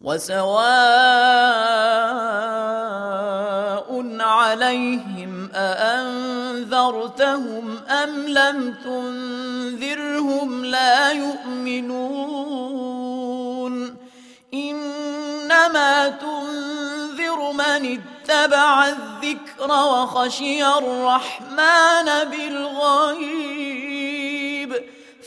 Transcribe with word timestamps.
وسواء 0.00 1.60
عليهم 4.20 5.50
أأنذرتهم 5.54 7.00
أم 7.88 8.10
لم 8.28 8.74
تنذرهم 8.84 10.64
لا 10.64 11.10
يؤمنون 11.12 12.40
إنما 14.54 16.08
تنذر 16.08 17.52
من 17.52 17.98
اتبع 17.98 18.88
الذكر 18.88 19.70
وخشي 19.70 20.66
الرحمن 20.66 22.24
بالغيب 22.30 23.29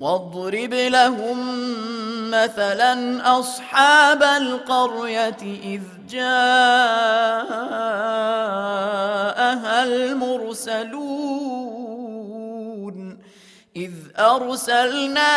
واضرب 0.00 0.74
لهم 0.74 1.38
مثلا 2.30 3.20
أصحاب 3.38 4.22
القرية 4.22 5.36
إذ 5.42 5.80
جاءها 6.08 6.24
المرسلون 9.84 11.40
إذ 13.76 13.92
أرسلنا 14.18 15.30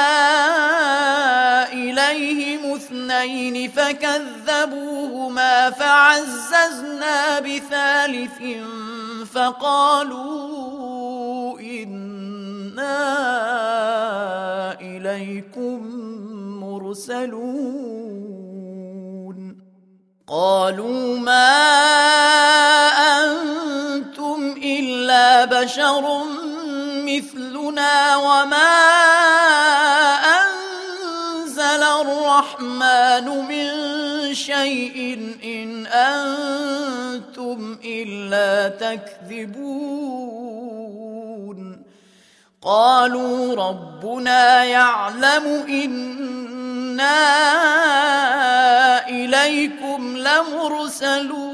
إليهم 1.74 2.76
اثنين 2.76 3.72
فكذبوهما 3.72 5.70
فعززنا 5.70 7.40
بثالث 7.40 8.42
فقالوا 9.34 10.64
أنا 12.74 14.42
اليكم 14.82 15.80
مرسلون 16.64 17.54
قالوا 20.28 21.18
ما 21.18 21.60
أنتم 23.22 24.56
الا 24.64 25.46
بشر 25.46 26.24
مثلنا 27.06 28.16
وما 28.18 28.74
انزل 30.42 31.84
الرحمن 31.84 33.28
من 33.48 33.70
شيء 34.34 35.20
ان 35.44 35.86
أنتم 35.86 37.78
الا 37.86 38.68
تكذبون 38.68 40.63
قالوا 42.64 43.56
ربنا 43.68 44.64
يعلم 44.64 45.46
إنا 45.70 47.20
إليكم 49.10 50.18
لمرسلون 50.18 51.54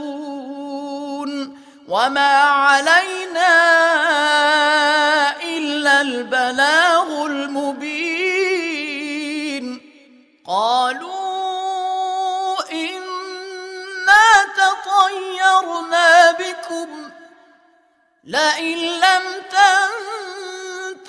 وما 1.88 2.34
علينا 2.42 3.56
إلا 5.44 6.02
البلاغ 6.02 7.26
المبين 7.26 8.70
قالوا 10.48 11.10
إنا 12.72 14.26
تطيرنا 14.58 16.32
بكم 16.32 17.10
لئن 18.24 18.78
لم 18.78 19.24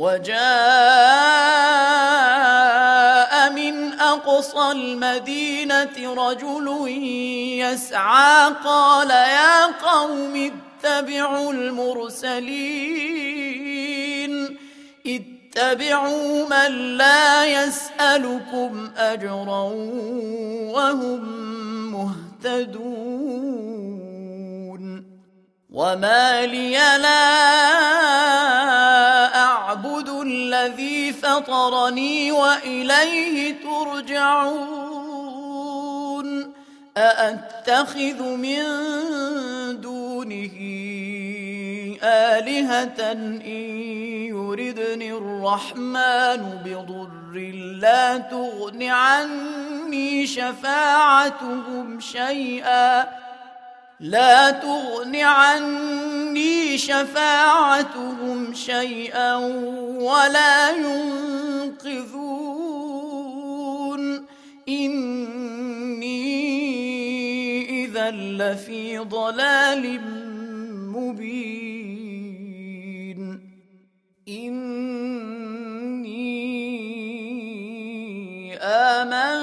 وجاء 0.00 0.32
من 3.52 3.92
أقصى 3.92 4.70
المدينة 4.72 6.14
رجل 6.16 6.88
يسعى 7.60 8.52
قال 8.64 9.10
يا 9.10 9.66
قوم 9.66 10.52
اتبعوا 10.84 11.52
المرسلين 11.52 12.50
اتبعوا 15.06 16.48
من 16.48 16.96
لا 16.96 17.44
يسألكم 17.44 18.90
أجرا 18.96 19.62
وهم 20.72 21.20
مهتدون 21.92 23.20
وما 25.70 26.46
لي 26.46 26.72
لا 26.98 28.79
فطرني 31.30 32.32
وإليه 32.32 33.54
ترجعون 33.62 34.70
أأتخذ 36.96 38.22
من 38.22 38.62
دونه 39.80 40.56
آلهة 42.02 43.12
إن 43.12 43.70
يردني 44.26 45.12
الرحمن 45.12 46.58
بضر 46.64 47.38
لا 47.80 48.18
تغن 48.18 48.82
عني 48.82 50.26
شفاعتهم 50.26 52.00
شيئا 52.00 53.08
لا 54.00 54.50
تغن 54.50 55.16
عني 55.16 56.78
شفاعتهم 56.78 58.54
شيئا 58.54 59.36
ولا 60.00 60.70
ينقذون. 60.70 62.40
إني 64.68 66.20
إذا 67.84 68.10
لفي 68.10 68.98
ضلال 68.98 70.00
مبين. 70.96 71.60
إني 74.28 74.80
آمنت 78.62 79.40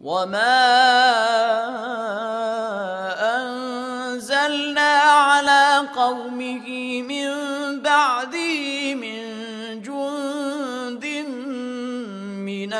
وما 0.02 1.23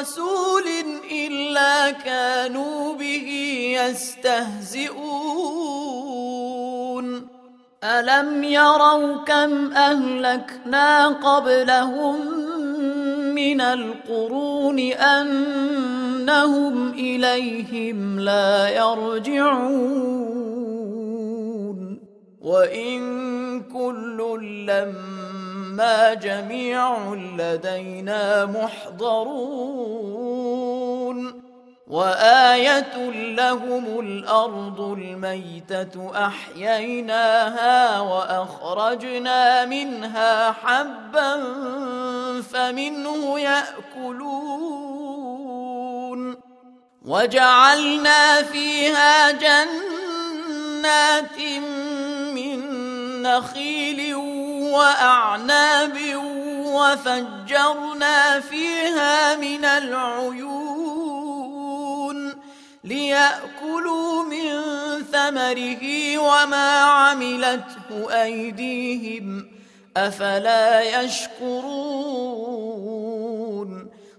رسول 0.00 0.64
إلا 1.10 1.90
كانوا 1.90 2.94
به 2.94 3.28
يستهزئون. 3.80 4.94
ألم 7.84 8.44
يروا 8.44 9.24
كم 9.24 9.72
أهلكنا 9.72 11.08
قبلهم 11.08 12.16
من 13.34 13.60
القرون 13.60 14.78
أنهم 14.78 16.90
إليهم 16.90 18.20
لا 18.20 18.68
يرجعون. 18.68 20.14
وإن 22.40 23.00
كل 23.60 24.38
لما 24.66 25.43
جميع 26.14 27.14
لدينا 27.14 28.44
محضرون 28.44 30.14
وايه 31.86 33.10
لهم 33.36 34.00
الأرض 34.00 34.80
الميته 34.80 36.26
احييناها 36.26 38.00
واخرجنا 38.00 39.64
منها 39.64 40.52
حبا 40.52 41.42
فمنه 42.42 43.40
ياكلون 43.40 44.74
وجعلنا 47.04 48.42
فيها 48.42 49.30
جنات 49.30 49.80
من 52.34 52.74
نخيل 53.22 54.14
وأعناب 54.74 55.98
وفجرنا 56.66 58.40
فيها 58.40 59.36
من 59.36 59.64
العيون 59.64 60.74
ليأكلوا 62.84 64.24
من 64.24 64.62
ثمره 65.12 66.18
وما 66.18 66.80
عملته 66.80 68.22
أيديهم 68.22 69.48
أفلا 69.96 71.00
يشكرون 71.00 72.34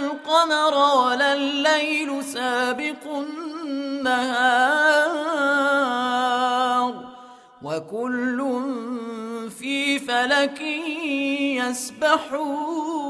القمر 0.00 0.74
ولا 0.74 1.32
الليل 1.32 2.24
سابق 2.24 3.04
النهار 3.06 4.58
وكل 7.62 8.60
في 9.58 9.98
فلك 9.98 10.60
يسبحون 11.60 13.08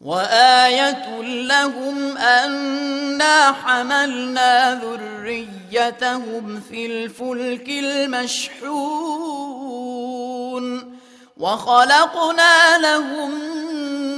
وآية 0.00 1.20
لهم 1.22 2.16
أنا 2.16 3.52
حملنا 3.52 4.74
ذريتهم 4.84 6.60
في 6.60 6.86
الفلك 6.86 7.68
المشحون 7.68 9.12
وخلقنا 11.36 12.78
لهم 12.78 13.32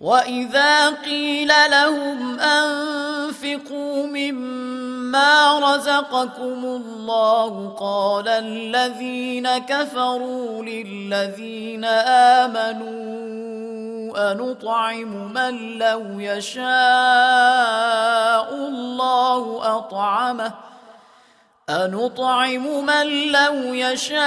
واذا 0.00 0.90
قيل 0.90 1.52
لهم 1.70 2.40
انفقوا 2.40 4.06
مما 4.06 5.58
رزقكم 5.58 6.64
الله 6.64 7.76
قال 7.80 8.28
الذين 8.28 9.58
كفروا 9.58 10.62
للذين 10.62 11.84
امنوا 12.44 12.98
أنطعم 14.32 15.32
من 15.32 15.78
لو 15.78 16.20
يشاء 16.20 16.64
الله 18.54 19.60
أطعمه 19.78 20.52
أنطعم 21.70 22.84
من 22.86 23.32
لو 23.32 23.54
يشاء 23.74 24.18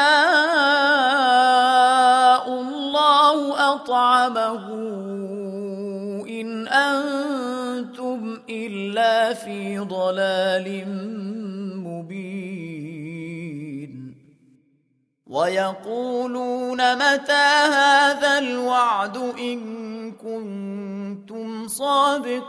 الله 2.48 3.74
أطعمه 3.74 4.62
إلا 9.42 9.46
في 9.46 9.80
ضلال 9.80 10.88
مبين. 11.78 12.32
ويقولون 15.28 16.96
متى 16.96 17.50
هذا 17.74 18.38
الوعد 18.38 19.18
إن 19.18 20.12
كنتم 20.12 21.68
صادقين. 21.68 22.42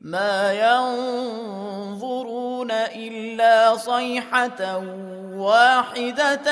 ما 0.00 0.52
ينظرون 0.52 1.50
إلا 2.70 3.76
صيحة 3.76 4.78
واحدة 5.34 6.48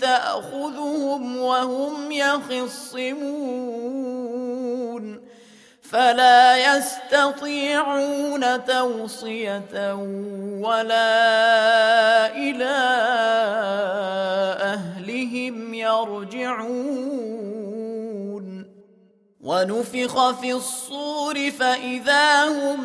تأخذهم 0.00 1.36
وهم 1.36 2.12
يخصمون. 2.12 3.79
فلا 5.92 6.76
يستطيعون 6.76 8.64
توصية 8.64 9.94
ولا 10.62 12.36
إلى 12.36 12.76
أهلهم 14.60 15.74
يرجعون. 15.74 17.50
ونفخ 19.40 20.40
في 20.40 20.52
الصور 20.52 21.50
فإذا 21.50 22.44
هم 22.44 22.80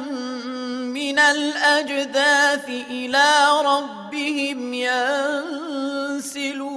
من 0.94 1.20
الأجداث 1.20 2.70
إلى 2.90 3.28
ربهم 3.66 4.74
ينسلون. 4.74 6.75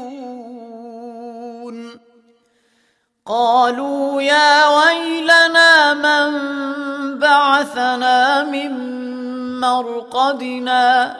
قالوا 3.28 4.22
يا 4.22 4.68
ويلنا 4.68 5.94
من 5.94 6.30
بعثنا 7.18 8.42
من 8.44 8.72
مرقدنا 9.60 11.16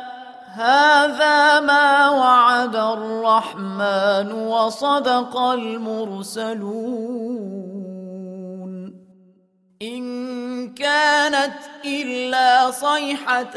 هذا 0.54 1.60
ما 1.60 2.10
وعد 2.10 2.76
الرحمن 2.76 4.32
وصدق 4.32 5.36
المرسلون. 5.36 6.68
إن 9.82 10.74
كانت 10.74 11.54
إلا 11.84 12.70
صيحة 12.70 13.56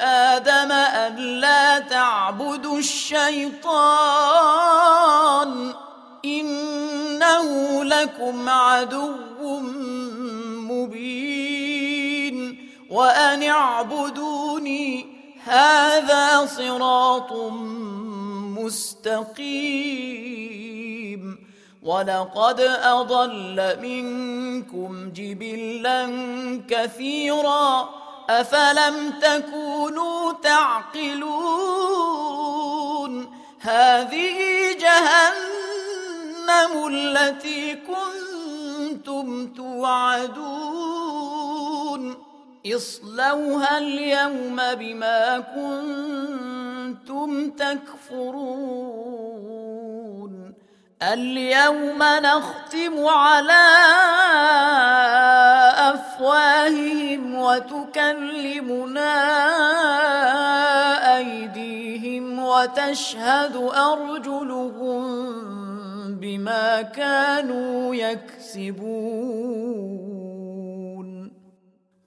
آدم 0.00 0.72
أن 0.72 1.16
لا 1.16 1.78
تعبدوا 1.78 2.78
الشيطان 2.78 3.64
إنه 6.24 7.84
لكم 7.84 8.48
عدو 8.48 9.12
مبين 10.70 12.68
وأن 12.90 13.42
اعبدوني 13.42 15.06
هذا 15.44 16.46
صراط 16.46 17.32
مستقيم. 18.58 19.94
ولقد 21.82 22.60
أضل 22.82 23.76
منكم 23.82 25.10
جبلا 25.12 26.06
كثيرا. 26.68 28.03
أفلم 28.30 29.12
تكونوا 29.20 30.32
تعقلون؟ 30.32 31.44
هذه 33.60 34.38
جهنم 34.80 35.52
التي 36.88 37.74
كنتم 37.74 39.52
توعدون. 39.54 40.84
اصلوها 42.66 43.78
اليوم 43.78 44.56
بما 44.56 45.38
كنتم 45.38 46.90
تكفرون. 47.50 48.94
اليوم 51.02 52.02
نختم 52.02 53.06
على 53.06 53.64
أفواههم 56.24 57.34
وتكلمنا 57.34 59.14
أيديهم 61.16 62.38
وتشهد 62.38 63.56
أرجلهم 63.56 65.04
بما 66.20 66.82
كانوا 66.82 67.94
يكسبون. 67.94 68.84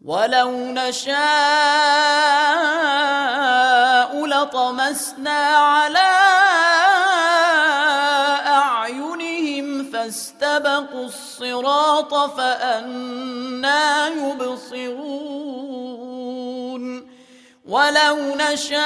ولو 0.06 0.52
نشاء 0.52 1.18
لطمسنا 4.26 5.40
على 5.58 6.18
فاستبقوا 10.08 11.06
الصراط 11.48 12.14
فأنا 12.14 14.08
يبصرون. 14.08 15.28
ولو 17.68 18.36
نشاء 18.36 18.80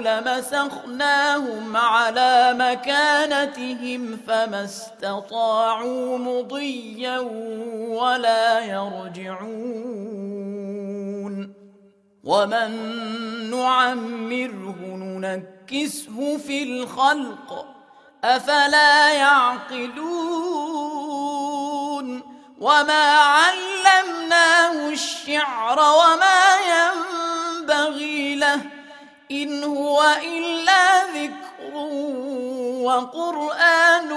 لمسخناهم 0.00 1.76
على 1.76 2.54
مكانتهم 2.58 4.16
فما 4.26 4.64
استطاعوا 4.64 6.18
مضيا 6.18 7.18
ولا 7.88 8.60
يرجعون. 8.60 9.78
ومن 12.24 12.70
نعمره 13.50 14.78
ننكسه 14.86 16.36
في 16.36 16.62
الخلق 16.62 17.77
أفلا 18.24 19.12
يعقلون 19.12 19.98
وما 22.60 23.18
علمناه 23.18 24.88
الشعر 24.88 25.78
وما 25.80 26.56
ينبغي 26.68 28.34
له 28.34 28.60
إن 29.30 29.64
هو 29.64 30.16
إلا 30.22 31.04
ذكر 31.06 31.74
وقرآن 32.84 34.08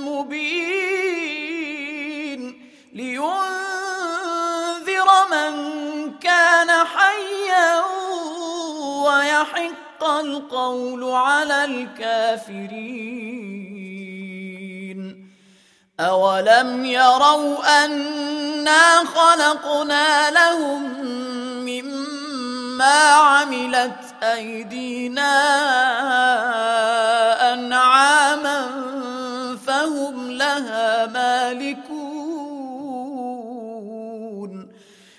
مبين 0.00 0.67
القول 10.20 11.04
على 11.04 11.64
الكافرين. 11.64 13.18
اولم 16.00 16.84
يروا 16.84 17.84
انا 17.84 19.04
خلقنا 19.04 20.30
لهم 20.30 20.82
مما 21.64 23.10
عملت 23.12 24.14
ايدينا 24.22 25.34
انعاما 27.52 28.66
فهم 29.66 30.30
لها 30.30 31.06
مالكون 31.06 31.97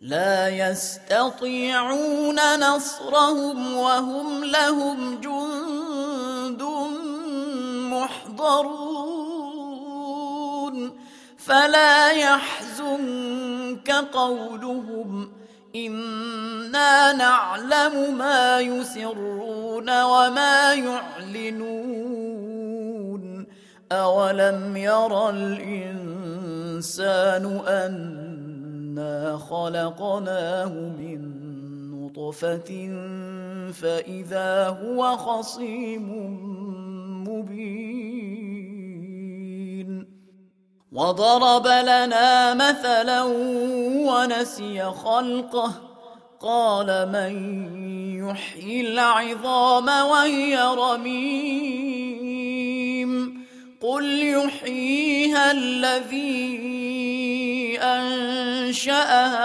لا 0.00 0.48
يستطيعون 0.48 2.60
نصرهم 2.60 3.76
وهم 3.76 4.44
لهم 4.44 5.20
جند 5.20 6.62
محضرون. 7.92 9.10
فلا 11.36 12.10
يحزنك 12.10 13.90
قولهم. 13.90 15.32
إنا 15.76 17.12
نعلم 17.12 18.18
ما 18.18 18.60
يسرون 18.60 20.02
وما 20.02 20.72
يعلنون. 20.72 22.10
أولم 23.92 24.76
يرى 24.76 25.30
الإنسان 25.30 27.60
انا 29.00 29.38
خلقناه 29.38 30.72
من 30.72 31.20
نطفه 31.90 32.70
فاذا 33.72 34.68
هو 34.68 35.16
خصيم 35.16 36.06
مبين 37.28 38.60
وضرب 40.92 41.66
لنا 41.66 42.54
مثلا 42.54 43.22
ونسي 44.08 44.84
خلقه 44.84 45.72
قال 46.40 47.08
من 47.12 47.32
يحيي 48.28 48.80
العظام 48.80 49.88
وهي 49.88 50.62
رميم 50.62 52.10
قل 53.80 54.22
يحييها 54.22 55.52
الذي 55.52 56.79
أنشأها 57.82 59.40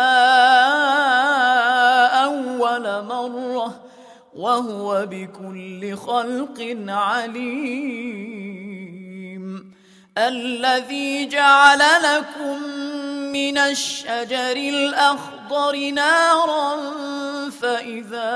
أول 2.26 3.06
مرة 3.06 3.82
وهو 4.36 5.06
بكل 5.06 5.96
خلق 5.98 6.78
عليم. 6.88 8.46
الذي 10.18 11.26
جعل 11.28 11.80
لكم 11.80 12.64
من 13.32 13.58
الشجر 13.58 14.58
الأخضر 14.58 15.90
نارا 15.90 16.78
فإذا 17.50 18.32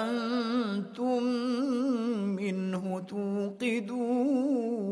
أنتم 0.00 1.22
منه 2.36 3.04
توقدون. 3.08 4.91